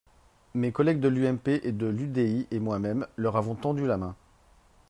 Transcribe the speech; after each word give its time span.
Mes 0.55 0.71
collègues 0.71 0.99
de 0.99 1.07
l’UMP 1.09 1.47
et 1.61 1.71
de 1.71 1.85
l’UDI 1.85 2.47
et 2.49 2.59
moi-même 2.59 3.05
leur 3.17 3.37
avons 3.37 3.53
tendu 3.53 3.85
la 3.85 3.97
main. 3.97 4.15